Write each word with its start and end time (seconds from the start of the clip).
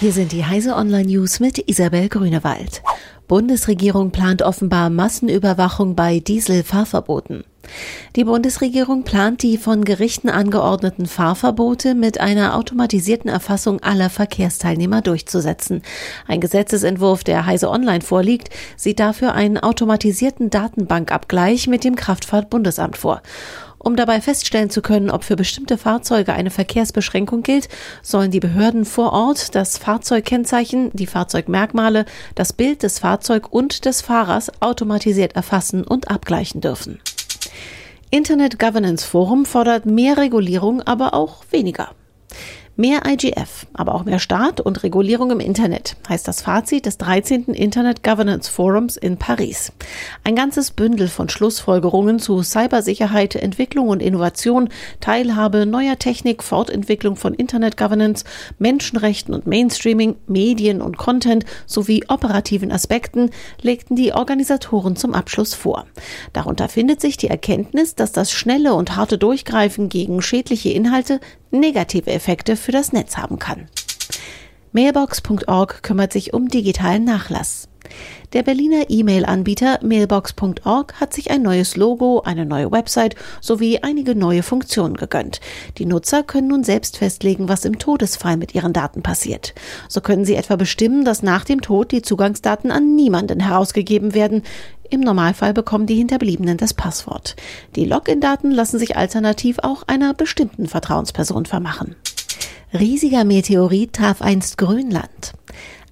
Hier 0.00 0.12
sind 0.12 0.32
die 0.32 0.44
Heise 0.44 0.74
Online 0.74 1.06
News 1.06 1.38
mit 1.38 1.68
Isabel 1.68 2.08
Grünewald. 2.08 2.82
Bundesregierung 3.28 4.10
plant 4.10 4.42
offenbar 4.42 4.90
Massenüberwachung 4.90 5.94
bei 5.94 6.18
Dieselfahrverboten. 6.18 7.44
Die 8.16 8.24
Bundesregierung 8.24 9.04
plant 9.04 9.42
die 9.42 9.56
von 9.56 9.84
Gerichten 9.84 10.28
angeordneten 10.28 11.06
Fahrverbote 11.06 11.94
mit 11.94 12.20
einer 12.20 12.56
automatisierten 12.56 13.30
Erfassung 13.30 13.82
aller 13.82 14.10
Verkehrsteilnehmer 14.10 15.00
durchzusetzen. 15.00 15.82
Ein 16.26 16.40
Gesetzesentwurf, 16.40 17.24
der 17.24 17.46
Heise 17.46 17.70
Online 17.70 18.02
vorliegt, 18.02 18.50
sieht 18.76 18.98
dafür 18.98 19.32
einen 19.32 19.58
automatisierten 19.58 20.50
Datenbankabgleich 20.50 21.68
mit 21.68 21.84
dem 21.84 21.94
Kraftfahrtbundesamt 21.94 22.96
vor. 22.96 23.22
Um 23.84 23.96
dabei 23.96 24.22
feststellen 24.22 24.70
zu 24.70 24.80
können, 24.80 25.10
ob 25.10 25.24
für 25.24 25.36
bestimmte 25.36 25.76
Fahrzeuge 25.76 26.32
eine 26.32 26.50
Verkehrsbeschränkung 26.50 27.42
gilt, 27.42 27.68
sollen 28.02 28.30
die 28.30 28.40
Behörden 28.40 28.86
vor 28.86 29.12
Ort 29.12 29.54
das 29.54 29.76
Fahrzeugkennzeichen, 29.76 30.90
die 30.94 31.06
Fahrzeugmerkmale, 31.06 32.06
das 32.34 32.54
Bild 32.54 32.82
des 32.82 32.98
Fahrzeugs 32.98 33.48
und 33.50 33.84
des 33.84 34.00
Fahrers 34.00 34.50
automatisiert 34.60 35.36
erfassen 35.36 35.84
und 35.84 36.10
abgleichen 36.10 36.62
dürfen. 36.62 36.98
Internet 38.08 38.58
Governance 38.58 39.06
Forum 39.06 39.44
fordert 39.44 39.84
mehr 39.84 40.16
Regulierung, 40.16 40.80
aber 40.80 41.12
auch 41.12 41.44
weniger. 41.50 41.90
Mehr 42.76 43.02
IGF, 43.06 43.66
aber 43.72 43.94
auch 43.94 44.04
mehr 44.04 44.18
Staat 44.18 44.60
und 44.60 44.82
Regulierung 44.82 45.30
im 45.30 45.38
Internet, 45.38 45.94
heißt 46.08 46.26
das 46.26 46.42
Fazit 46.42 46.86
des 46.86 46.98
13. 46.98 47.44
Internet 47.54 48.02
Governance 48.02 48.50
Forums 48.50 48.96
in 48.96 49.16
Paris. 49.16 49.70
Ein 50.24 50.34
ganzes 50.34 50.72
Bündel 50.72 51.06
von 51.06 51.28
Schlussfolgerungen 51.28 52.18
zu 52.18 52.42
Cybersicherheit, 52.42 53.36
Entwicklung 53.36 53.90
und 53.90 54.02
Innovation, 54.02 54.70
Teilhabe, 55.00 55.66
neuer 55.66 56.00
Technik, 56.00 56.42
Fortentwicklung 56.42 57.14
von 57.14 57.32
Internet 57.32 57.76
Governance, 57.76 58.24
Menschenrechten 58.58 59.34
und 59.34 59.46
Mainstreaming, 59.46 60.16
Medien 60.26 60.82
und 60.82 60.96
Content 60.96 61.44
sowie 61.66 62.02
operativen 62.08 62.72
Aspekten 62.72 63.30
legten 63.62 63.94
die 63.94 64.14
Organisatoren 64.14 64.96
zum 64.96 65.14
Abschluss 65.14 65.54
vor. 65.54 65.86
Darunter 66.32 66.68
findet 66.68 67.00
sich 67.00 67.16
die 67.18 67.28
Erkenntnis, 67.28 67.94
dass 67.94 68.10
das 68.10 68.32
schnelle 68.32 68.74
und 68.74 68.96
harte 68.96 69.16
Durchgreifen 69.16 69.88
gegen 69.88 70.20
schädliche 70.22 70.70
Inhalte 70.70 71.20
negative 71.54 72.10
Effekte 72.10 72.56
für 72.64 72.72
das 72.72 72.92
Netz 72.92 73.16
haben 73.16 73.38
kann. 73.38 73.68
Mailbox.org 74.72 75.84
kümmert 75.84 76.12
sich 76.12 76.34
um 76.34 76.48
digitalen 76.48 77.04
Nachlass. 77.04 77.68
Der 78.32 78.42
Berliner 78.42 78.86
E-Mail-Anbieter 78.88 79.78
Mailbox.org 79.82 80.94
hat 80.94 81.14
sich 81.14 81.30
ein 81.30 81.42
neues 81.42 81.76
Logo, 81.76 82.22
eine 82.22 82.44
neue 82.44 82.72
Website 82.72 83.14
sowie 83.40 83.78
einige 83.82 84.16
neue 84.16 84.42
Funktionen 84.42 84.96
gegönnt. 84.96 85.40
Die 85.78 85.86
Nutzer 85.86 86.24
können 86.24 86.48
nun 86.48 86.64
selbst 86.64 86.96
festlegen, 86.96 87.48
was 87.48 87.64
im 87.64 87.78
Todesfall 87.78 88.36
mit 88.36 88.54
ihren 88.54 88.72
Daten 88.72 89.02
passiert. 89.02 89.54
So 89.88 90.00
können 90.00 90.24
sie 90.24 90.34
etwa 90.34 90.56
bestimmen, 90.56 91.04
dass 91.04 91.22
nach 91.22 91.44
dem 91.44 91.60
Tod 91.60 91.92
die 91.92 92.02
Zugangsdaten 92.02 92.72
an 92.72 92.96
niemanden 92.96 93.40
herausgegeben 93.40 94.14
werden. 94.14 94.42
Im 94.90 95.00
Normalfall 95.00 95.54
bekommen 95.54 95.86
die 95.86 95.96
Hinterbliebenen 95.96 96.56
das 96.56 96.74
Passwort. 96.74 97.36
Die 97.76 97.84
Login-Daten 97.84 98.50
lassen 98.50 98.78
sich 98.78 98.96
alternativ 98.96 99.58
auch 99.62 99.84
einer 99.86 100.14
bestimmten 100.14 100.66
Vertrauensperson 100.66 101.46
vermachen. 101.46 101.94
Riesiger 102.76 103.22
Meteorit 103.22 103.92
traf 103.92 104.20
einst 104.20 104.58
Grönland. 104.58 105.34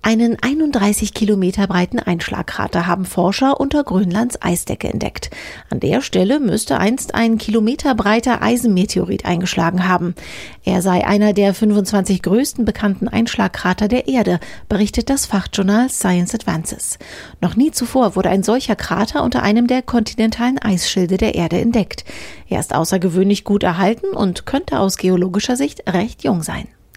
Einen 0.04 0.36
31 0.42 1.14
Kilometer 1.14 1.68
breiten 1.68 2.00
Einschlagkrater 2.00 2.88
haben 2.88 3.04
Forscher 3.04 3.60
unter 3.60 3.84
Grönlands 3.84 4.42
Eisdecke 4.42 4.88
entdeckt. 4.88 5.30
An 5.70 5.78
der 5.78 6.00
Stelle 6.02 6.40
müsste 6.40 6.78
einst 6.78 7.14
ein 7.14 7.38
kilometerbreiter 7.38 8.42
Eisenmeteorit 8.42 9.24
eingeschlagen 9.24 9.86
haben. 9.86 10.16
Er 10.64 10.82
sei 10.82 11.06
einer 11.06 11.34
der 11.34 11.54
25 11.54 12.20
größten 12.20 12.64
bekannten 12.64 13.06
Einschlagkrater 13.06 13.86
der 13.86 14.08
Erde, 14.08 14.40
berichtet 14.68 15.08
das 15.08 15.26
Fachjournal 15.26 15.88
Science 15.88 16.34
Advances. 16.34 16.98
Noch 17.40 17.54
nie 17.54 17.70
zuvor 17.70 18.16
wurde 18.16 18.30
ein 18.30 18.42
solcher 18.42 18.74
Krater 18.74 19.22
unter 19.22 19.44
einem 19.44 19.68
der 19.68 19.82
kontinentalen 19.82 20.58
Eisschilde 20.58 21.16
der 21.16 21.36
Erde 21.36 21.60
entdeckt. 21.60 22.04
Er 22.48 22.58
ist 22.58 22.74
außergewöhnlich 22.74 23.44
gut 23.44 23.62
erhalten 23.62 24.08
und 24.08 24.46
könnte 24.46 24.80
aus 24.80 24.96
geologischer 24.96 25.54
Sicht 25.54 25.88
recht 25.88 26.24
jung 26.24 26.42
sein. 26.42 26.66